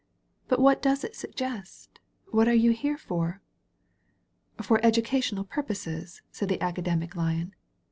But 0.47 0.57
what 0.59 0.81
does 0.81 1.03
it 1.03 1.15
suggest? 1.15 1.99
What 2.31 2.47
are 2.47 2.55
you 2.55 2.71
here 2.71 2.97
for?" 2.97 3.39
"For 4.59 4.83
educational 4.83 5.43
purposes," 5.43 6.23
said 6.31 6.49
the 6.49 6.59
Academic 6.59 7.15
Lion. 7.15 7.53